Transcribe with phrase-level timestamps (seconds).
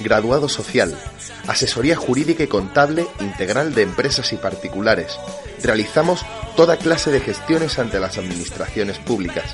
[0.00, 0.96] Graduado social.
[1.46, 5.18] Asesoría jurídica y contable integral de empresas y particulares.
[5.62, 6.24] Realizamos
[6.56, 9.44] toda clase de gestiones ante las administraciones públicas.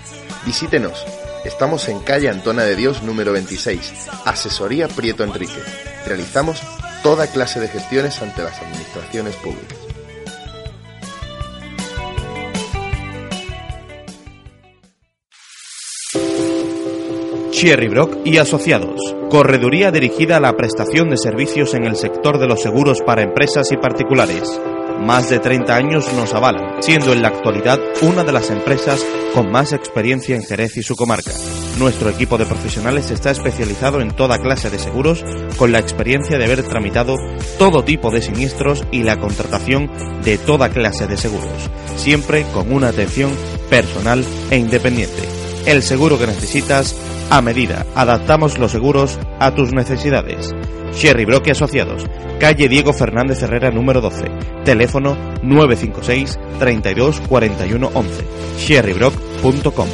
[0.45, 1.05] Visítenos.
[1.45, 3.93] Estamos en calle Antona de Dios número 26.
[4.25, 5.65] Asesoría Prieto Enríquez.
[6.07, 6.63] Realizamos
[7.03, 9.84] toda clase de gestiones ante las administraciones públicas.
[17.64, 19.00] Cherry Brock y Asociados,
[19.31, 23.73] correduría dirigida a la prestación de servicios en el sector de los seguros para empresas
[23.73, 24.61] y particulares.
[25.00, 29.50] Más de 30 años nos avalan, siendo en la actualidad una de las empresas con
[29.50, 31.31] más experiencia en Jerez y su comarca.
[31.79, 35.25] Nuestro equipo de profesionales está especializado en toda clase de seguros,
[35.57, 37.17] con la experiencia de haber tramitado
[37.59, 39.91] todo tipo de siniestros y la contratación
[40.23, 43.31] de toda clase de seguros, siempre con una atención
[43.70, 45.44] personal e independiente.
[45.67, 46.95] El seguro que necesitas
[47.31, 47.87] a medida.
[47.95, 50.55] Adaptamos los seguros a tus necesidades.
[50.93, 52.05] Sherry Brock y Asociados,
[52.39, 54.27] calle Diego Fernández Herrera número 12,
[54.65, 58.25] teléfono 956 32 41 11,
[58.59, 59.89] sherrybrock.com.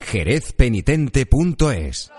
[0.00, 2.10] jerezpenitente.es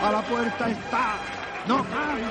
[0.00, 1.16] A la puerta está.
[1.68, 2.22] No cabe.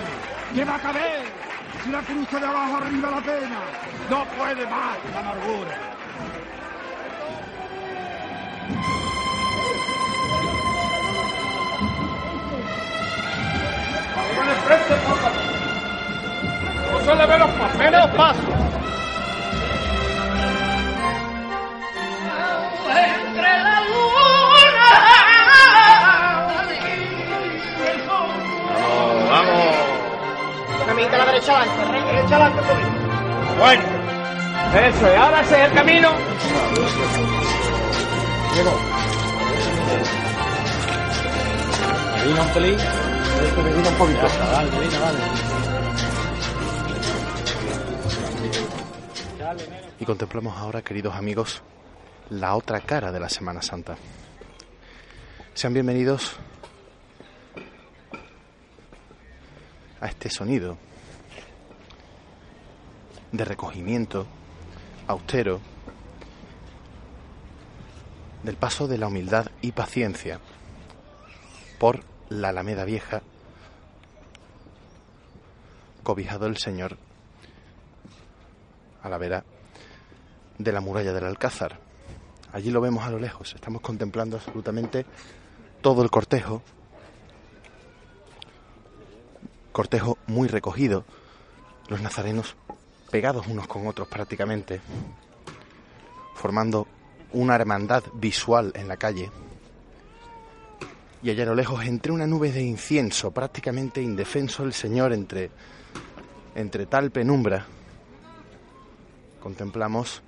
[0.53, 1.40] ¿Qué va a caber?
[1.83, 3.59] Si la cruza de abajo arriba la pena.
[4.09, 5.77] No puede más la amargura.
[18.17, 18.70] Con.
[31.01, 32.03] Caminita a la derecha adelante, rey.
[32.03, 32.89] Derecha adelante, poquito.
[33.57, 33.83] Bueno.
[34.87, 35.17] Eso es.
[35.17, 36.09] Ahora ese es el camino.
[38.55, 38.71] Llegó.
[42.17, 42.79] Medina un pelín.
[42.79, 44.27] Este medina un poquito.
[44.51, 45.19] Dale, medina, dale.
[49.99, 51.63] Y contemplamos ahora, queridos amigos,
[52.29, 53.97] la otra cara de la Semana Santa.
[55.55, 56.35] Sean bienvenidos
[59.99, 60.77] a este sonido
[63.31, 64.27] de recogimiento
[65.07, 65.59] austero
[68.43, 70.39] del paso de la humildad y paciencia
[71.79, 73.21] por la Alameda Vieja,
[76.03, 76.97] cobijado el Señor
[79.03, 79.43] a la vera
[80.57, 81.79] de la muralla del Alcázar.
[82.53, 85.05] Allí lo vemos a lo lejos, estamos contemplando absolutamente
[85.81, 86.61] todo el cortejo,
[89.71, 91.05] cortejo muy recogido,
[91.87, 92.55] los nazarenos
[93.11, 94.79] pegados unos con otros prácticamente,
[96.33, 96.87] formando
[97.33, 99.29] una hermandad visual en la calle.
[101.21, 105.51] Y allá a lo lejos, entre una nube de incienso, prácticamente indefenso el Señor entre,
[106.55, 107.65] entre tal penumbra,
[109.39, 110.23] contemplamos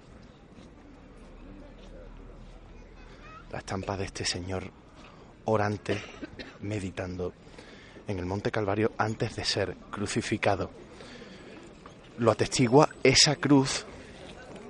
[3.52, 4.70] la estampa de este Señor
[5.46, 6.02] orante,
[6.62, 7.34] meditando
[8.08, 10.70] en el Monte Calvario antes de ser crucificado.
[12.18, 13.86] Lo atestigua esa cruz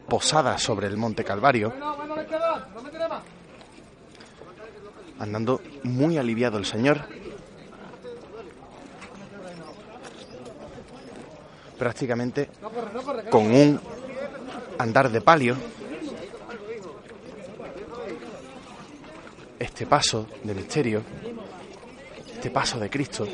[0.07, 1.73] posada sobre el Monte Calvario,
[5.19, 7.01] andando muy aliviado el Señor,
[11.77, 12.49] prácticamente
[13.29, 13.79] con un
[14.77, 15.57] andar de palio.
[19.59, 21.03] Este paso de misterio,
[22.33, 23.25] este paso de Cristo,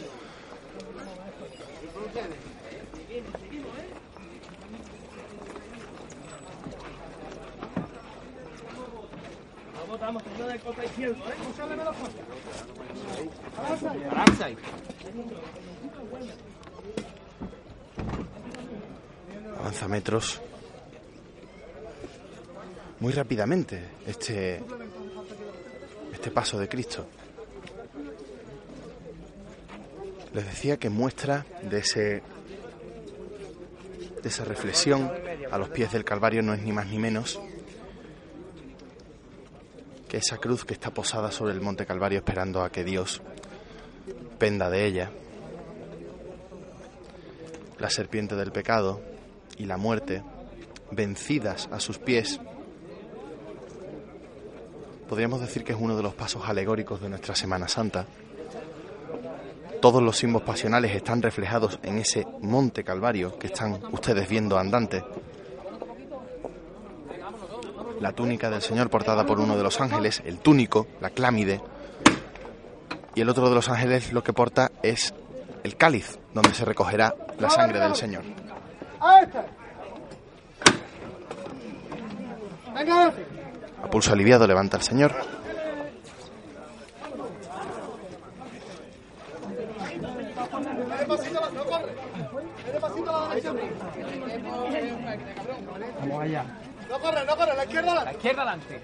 [19.60, 20.42] avanza metros
[23.00, 24.62] muy rápidamente este
[26.12, 27.08] este paso de Cristo.
[30.34, 32.22] Les decía que muestra de ese
[34.22, 35.10] de esa reflexión
[35.50, 37.40] a los pies del Calvario no es ni más ni menos
[40.10, 43.22] que esa cruz que está posada sobre el Monte Calvario esperando a que Dios
[44.38, 45.12] penda de ella.
[47.78, 49.00] la serpiente del pecado
[49.58, 50.22] y la muerte,
[50.92, 52.42] vencidas a sus pies,
[55.08, 58.06] podríamos decir que es uno de los pasos alegóricos de nuestra Semana Santa.
[59.82, 65.02] Todos los símbolos pasionales están reflejados en ese monte Calvario que están ustedes viendo andante.
[68.00, 71.62] La túnica del Señor portada por uno de los ángeles, el túnico, la clámide,
[73.16, 75.14] y el otro de los ángeles lo que porta es
[75.64, 78.24] el cáliz, donde se recogerá la sangre del Señor.
[83.84, 85.14] A pulso aliviado levanta el Señor.
[96.00, 96.46] Vamos allá.
[96.90, 98.82] No corre, no corre, la izquierda La izquierda adelante.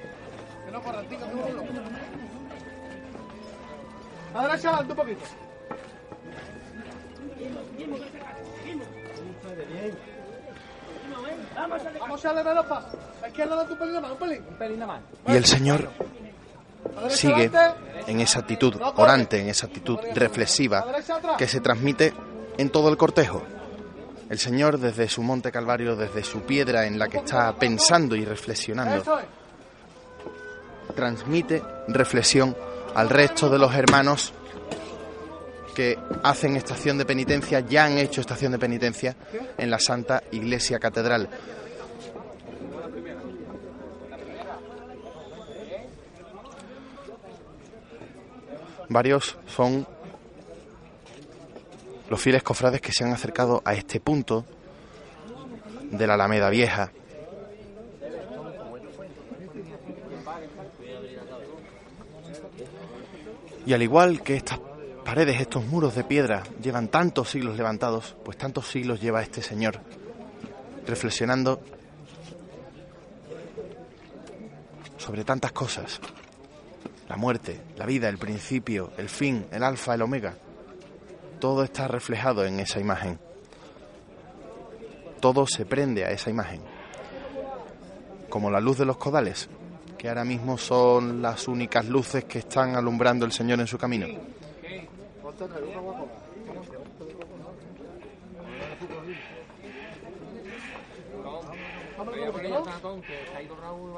[0.66, 1.63] Que no corre, tica, que no
[4.34, 5.25] La derecha adelante un poquito.
[12.00, 12.98] Vamos a darle menos paso.
[13.22, 14.46] La izquierda adelante un pelín más, un pelín.
[14.48, 15.02] Un pelín más.
[15.28, 15.90] Y el Señor
[17.10, 18.12] sigue adelante.
[18.12, 20.86] en esa actitud orante, en esa actitud reflexiva
[21.38, 22.13] que se transmite
[22.57, 23.42] en todo el cortejo.
[24.30, 28.25] El Señor desde su monte Calvario, desde su piedra en la que está pensando y
[28.25, 29.04] reflexionando,
[30.95, 32.56] transmite reflexión
[32.95, 34.33] al resto de los hermanos
[35.75, 39.16] que hacen estación de penitencia, ya han hecho estación de penitencia
[39.57, 41.30] en la Santa Iglesia Catedral.
[48.88, 49.86] Varios son
[52.10, 54.46] los fieles cofrades que se han acercado a este punto
[55.92, 56.92] de la Alameda Vieja.
[63.66, 64.60] Y al igual que estas
[65.04, 69.80] paredes, estos muros de piedra llevan tantos siglos levantados, pues tantos siglos lleva este señor
[70.86, 71.62] reflexionando
[74.98, 76.00] sobre tantas cosas.
[77.10, 80.36] La muerte, la vida, el principio, el fin, el alfa, el omega.
[81.39, 83.17] Todo está reflejado en esa imagen.
[85.19, 86.61] Todo se prende a esa imagen.
[88.29, 89.49] Como la luz de los codales,
[89.97, 94.05] que ahora mismo son las únicas luces que están alumbrando el Señor en su camino.
[94.05, 94.19] Sin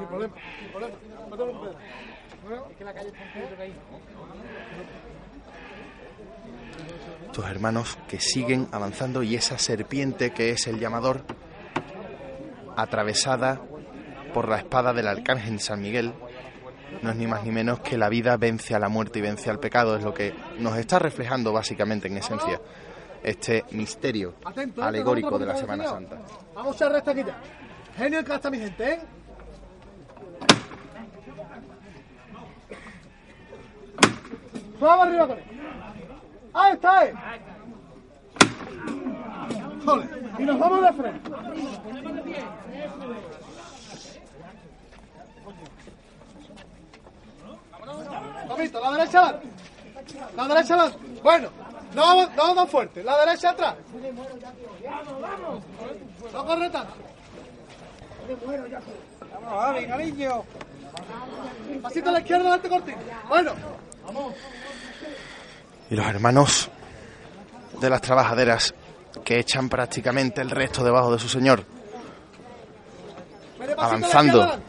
[0.08, 0.96] problema, sin problema.
[1.30, 1.78] Mételo un pedazo.
[7.32, 11.24] Tus hermanos que siguen avanzando y esa serpiente que es el llamador,
[12.76, 13.62] atravesada
[14.34, 16.14] por la espada del arcángel San Miguel,
[17.02, 19.50] no es ni más ni menos que la vida vence a la muerte y vence
[19.50, 22.62] al pecado, es lo que nos está reflejando básicamente en esencia
[23.24, 24.36] este misterio
[24.82, 26.18] alegórico de la Semana Santa.
[26.56, 27.38] Vamos a recta aquí ya.
[27.98, 29.00] Genio en casa, mi gente, ¿eh?
[34.80, 35.57] Vamos arriba con él.
[36.58, 37.14] Ahí está, eh.
[39.86, 40.10] Jole.
[40.40, 41.30] Y nos vamos de frente.
[48.48, 49.48] Papito, la derecha adelante.
[50.36, 51.22] La derecha adelante.
[51.22, 51.50] Bueno,
[51.94, 53.04] no vamos, no vamos fuerte.
[53.04, 53.76] La derecha atrás.
[56.34, 56.94] No corre tanto.
[61.84, 62.98] Pasito a la izquierda, adelante cortito.
[63.30, 63.52] Bueno,
[65.90, 66.70] Y los hermanos
[67.80, 68.74] de las trabajaderas
[69.24, 71.64] que echan prácticamente el resto debajo de su señor,
[73.78, 74.60] Avanzando.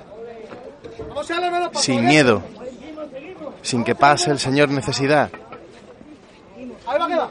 [1.74, 2.42] sin miedo,
[3.62, 5.30] sin que pase el señor necesidad.
[6.86, 7.28] Ahí va a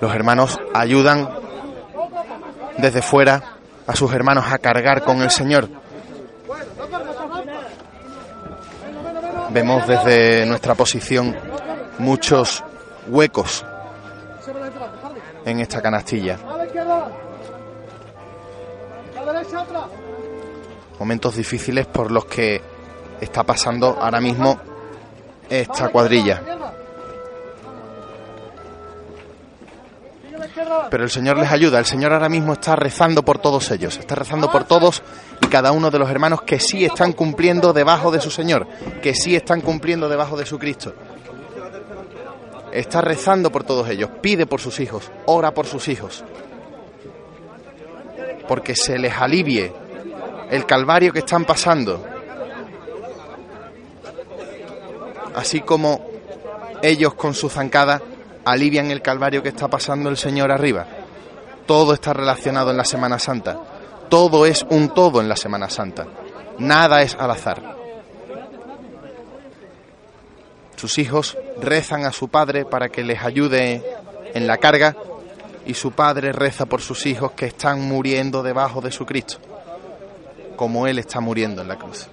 [0.00, 1.28] Los hermanos ayudan
[2.78, 3.42] desde fuera
[3.86, 5.68] a sus hermanos a cargar con el Señor.
[9.50, 11.36] Vemos desde nuestra posición
[11.98, 12.64] muchos
[13.08, 13.64] huecos
[15.44, 16.38] en esta canastilla.
[20.98, 22.60] Momentos difíciles por los que
[23.20, 24.58] está pasando ahora mismo
[25.48, 26.42] esta cuadrilla.
[30.90, 34.14] Pero el Señor les ayuda, el Señor ahora mismo está rezando por todos ellos, está
[34.14, 35.02] rezando por todos
[35.40, 38.66] y cada uno de los hermanos que sí están cumpliendo debajo de su Señor,
[39.02, 40.94] que sí están cumpliendo debajo de su Cristo.
[42.72, 46.24] Está rezando por todos ellos, pide por sus hijos, ora por sus hijos,
[48.50, 49.72] porque se les alivie
[50.50, 52.04] el calvario que están pasando.
[55.36, 56.04] Así como
[56.82, 58.02] ellos con su zancada
[58.44, 60.84] alivian el calvario que está pasando el Señor arriba.
[61.64, 63.56] Todo está relacionado en la Semana Santa.
[64.08, 66.08] Todo es un todo en la Semana Santa.
[66.58, 67.76] Nada es al azar.
[70.74, 73.80] Sus hijos rezan a su padre para que les ayude
[74.34, 74.96] en la carga
[75.66, 79.38] y su padre reza por sus hijos que están muriendo debajo de su Cristo,
[80.56, 82.08] como él está muriendo en la cruz.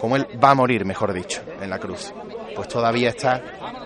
[0.00, 2.12] Como él va a morir, mejor dicho, en la cruz.
[2.54, 3.42] Pues todavía está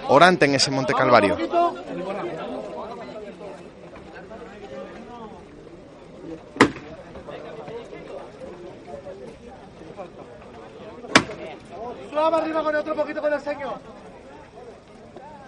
[0.09, 1.37] orante en ese Monte Calvario.
[12.11, 13.79] Suave arriba con otro poquito con el señor.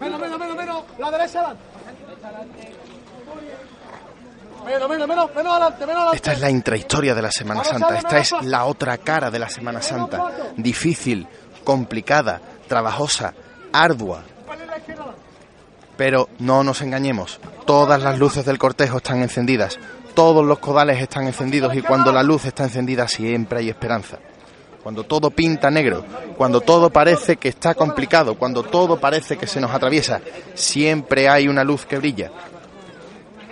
[0.00, 0.84] Menos, menos, menos, menos.
[0.98, 2.72] La derecha adelante.
[4.64, 6.16] Menos, menos, menos, menos adelante, menos adelante.
[6.16, 9.48] Esta es la intrahistoria de la Semana Santa, esta es la otra cara de la
[9.48, 11.26] Semana Santa, difícil,
[11.64, 13.34] complicada, trabajosa,
[13.72, 14.22] ardua.
[15.96, 19.78] Pero no nos engañemos, todas las luces del cortejo están encendidas,
[20.14, 24.18] todos los codales están encendidos y cuando la luz está encendida siempre hay esperanza.
[24.82, 26.04] Cuando todo pinta negro,
[26.38, 30.20] cuando todo parece que está complicado, cuando todo parece que se nos atraviesa,
[30.54, 32.30] siempre hay una luz que brilla.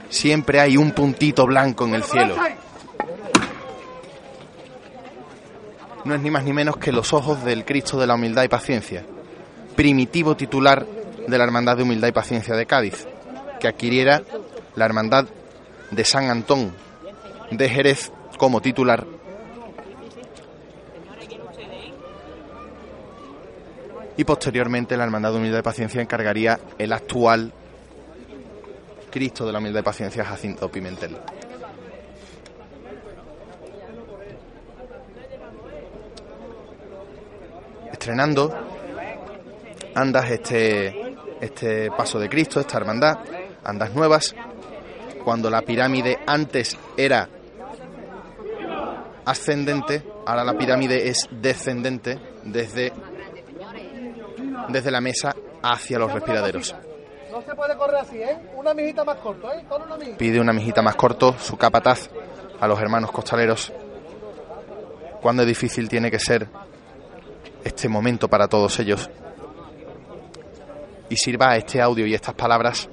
[0.09, 2.35] Siempre hay un puntito blanco en el cielo.
[6.05, 8.49] No es ni más ni menos que los ojos del Cristo de la Humildad y
[8.49, 9.05] Paciencia,
[9.77, 10.87] primitivo titular
[11.27, 13.07] de la Hermandad de Humildad y Paciencia de Cádiz,
[13.61, 14.23] que adquiriera
[14.75, 15.27] la Hermandad
[15.91, 16.73] de San Antón
[17.51, 19.07] de Jerez como titular.
[24.17, 27.53] Y posteriormente la Hermandad de Humildad y Paciencia encargaría el actual
[29.11, 31.17] Cristo de la Humildad y Paciencia Jacinto Pimentel.
[37.93, 38.53] Estrenando
[39.95, 43.19] andas este, este paso de Cristo, esta hermandad,
[43.65, 44.35] andas nuevas,
[45.29, 47.29] cuando la pirámide antes era
[49.27, 52.95] ascendente, ahora la pirámide es descendente desde,
[54.71, 56.75] desde la mesa hacia los respiraderos.
[57.31, 58.39] No se puede correr así, ¿eh?
[58.57, 59.67] Una mijita más corto, ¿eh?
[59.69, 60.17] Con una mijita.
[60.17, 62.09] Pide una mijita más corto, su capataz,
[62.59, 63.71] a los hermanos costaleros.
[65.21, 66.49] Cuando difícil tiene que ser
[67.65, 69.11] este momento para todos ellos.
[71.11, 72.89] Y sirva este audio y estas palabras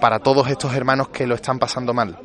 [0.00, 2.18] para todos estos hermanos que lo están pasando mal.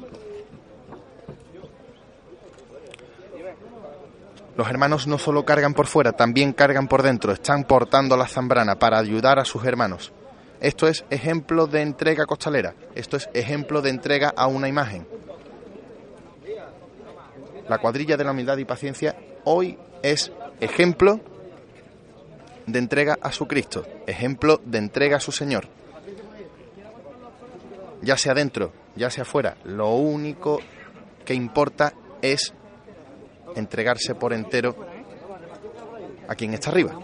[4.56, 8.76] Los hermanos no solo cargan por fuera, también cargan por dentro, están portando la zambrana
[8.76, 10.12] para ayudar a sus hermanos.
[10.60, 15.08] Esto es ejemplo de entrega costalera, esto es ejemplo de entrega a una imagen.
[17.68, 21.20] La cuadrilla de la humildad y paciencia hoy es ejemplo
[22.68, 25.68] de entrega a su Cristo, ejemplo de entrega a su Señor.
[28.02, 30.60] Ya sea dentro, ya sea fuera, lo único
[31.26, 32.54] que importa es
[33.56, 34.76] entregarse por entero
[36.28, 36.98] a quien está arriba.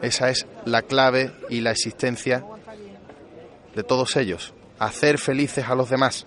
[0.00, 2.44] Esa es la clave y la existencia
[3.74, 4.54] de todos ellos.
[4.78, 6.26] Hacer felices a los demás.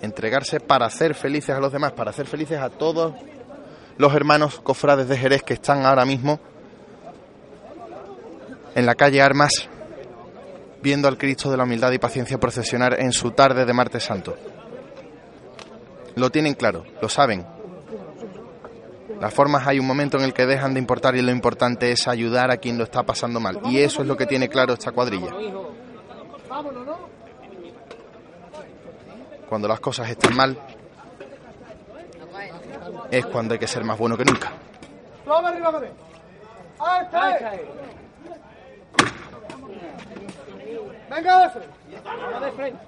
[0.00, 3.14] Entregarse para hacer felices a los demás, para hacer felices a todos
[3.96, 6.40] los hermanos cofrades de Jerez que están ahora mismo
[8.74, 9.68] en la calle Armas
[10.84, 14.36] viendo al Cristo de la humildad y paciencia procesionar en su tarde de martes santo.
[16.14, 17.44] Lo tienen claro, lo saben.
[19.18, 22.06] Las formas hay un momento en el que dejan de importar y lo importante es
[22.06, 23.60] ayudar a quien lo está pasando mal.
[23.64, 25.30] Y eso es lo que tiene claro esta cuadrilla.
[29.48, 30.58] Cuando las cosas están mal,
[33.10, 34.52] es cuando hay que ser más bueno que nunca.
[35.24, 35.92] Suave arriba con él.
[36.78, 37.40] ¡Ahí está!
[41.10, 41.74] Venga de frente.
[42.04, 42.78] Vamos de frente.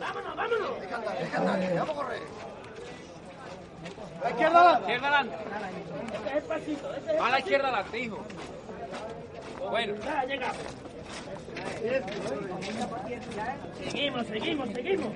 [0.00, 0.70] Vámonos, vámonos.
[1.74, 2.22] Vamos a correr.
[4.20, 4.82] A la izquierda adelante.
[4.82, 5.36] Izquierda adelante.
[7.20, 8.18] A la izquierda adelante, hijo.
[9.70, 9.94] Bueno.
[13.82, 15.12] Seguimos, seguimos, seguimos.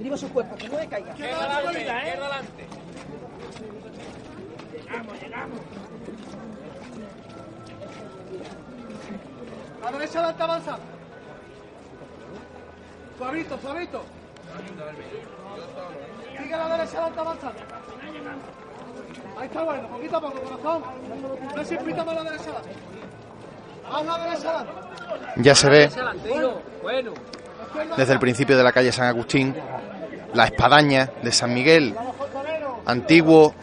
[0.00, 2.64] Izquierda adelante, izquierda adelante.
[9.84, 10.78] La derecha adelante avanza.
[13.18, 14.04] Suavito, suavito.
[16.38, 17.52] Sigue la derecha adelante avanza.
[19.38, 20.82] Ahí está bueno, poquito a poco, corazón.
[21.56, 22.70] No se impita más la derecha adelante.
[23.90, 24.72] Vamos a la derecha adelante.
[25.36, 25.90] Ya se ve
[26.82, 27.12] Bueno.
[27.96, 29.54] desde el principio de la calle San Agustín
[30.32, 31.94] la espadaña de San Miguel,
[32.86, 33.54] antiguo,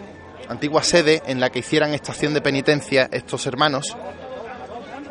[0.47, 3.95] antigua sede en la que hicieran estación de penitencia estos hermanos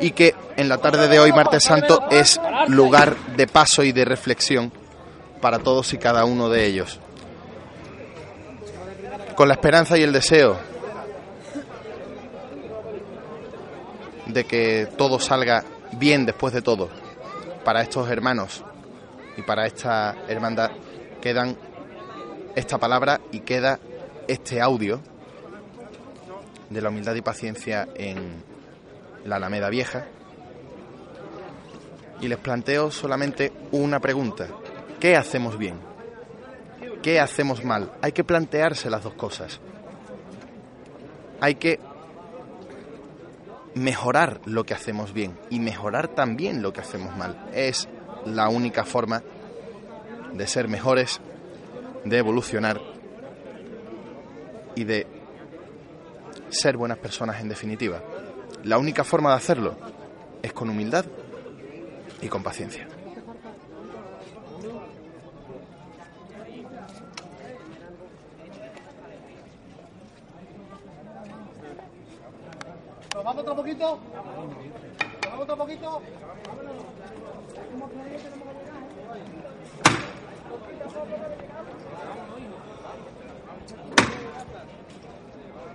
[0.01, 4.03] y que en la tarde de hoy, martes santo, es lugar de paso y de
[4.03, 4.73] reflexión
[5.39, 6.99] para todos y cada uno de ellos.
[9.35, 10.57] Con la esperanza y el deseo
[14.25, 16.89] de que todo salga bien después de todo
[17.63, 18.63] para estos hermanos
[19.37, 20.71] y para esta hermandad
[21.21, 21.57] quedan
[22.55, 23.79] esta palabra y queda
[24.27, 24.99] este audio
[26.69, 28.50] de la humildad y paciencia en
[29.25, 30.05] la Alameda Vieja.
[32.19, 34.47] Y les planteo solamente una pregunta.
[34.99, 35.79] ¿Qué hacemos bien?
[37.01, 37.91] ¿Qué hacemos mal?
[38.01, 39.59] Hay que plantearse las dos cosas.
[41.39, 41.79] Hay que
[43.73, 47.49] mejorar lo que hacemos bien y mejorar también lo que hacemos mal.
[47.53, 47.87] Es
[48.25, 49.23] la única forma
[50.33, 51.19] de ser mejores,
[52.05, 52.79] de evolucionar
[54.75, 55.07] y de
[56.49, 58.01] ser buenas personas en definitiva.
[58.63, 59.75] La única forma de hacerlo
[60.41, 61.05] es con humildad
[62.21, 62.87] y con paciencia.
[73.15, 73.99] ¿Nos vamos otro poquito?
[75.21, 76.01] ¿Nos vamos otro poquito?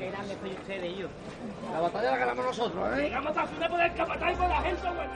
[0.00, 1.08] la izquierda adelante.
[1.72, 3.10] La batalla la ganamos nosotros, ¿eh?
[3.14, 5.08] Vamos a hacer poder capataz con la gente, güey.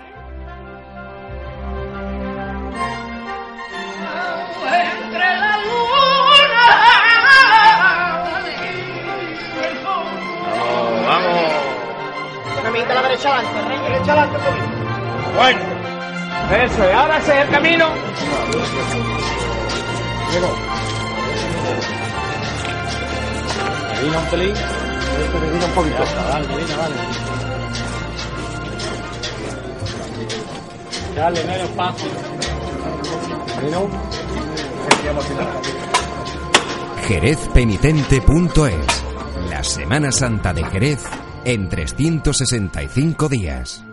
[4.70, 6.38] Entre la luna
[9.54, 10.06] y el sol.
[12.62, 13.78] Caminita a la derecha adelante, rey.
[13.78, 14.68] Derecha adelante, un poquito.
[16.50, 17.86] Eso es, ahora ese es el camino.
[23.98, 24.54] Adivina un pelín.
[24.54, 25.96] Adivina un poquito.
[25.96, 26.94] Dale, adivina, dale.
[31.16, 32.10] Dale, no es fácil.
[33.56, 33.90] Adivina un.
[37.08, 39.04] jerezpenitente.es
[39.50, 41.02] La Semana Santa de Jerez
[41.44, 43.87] en 365 días.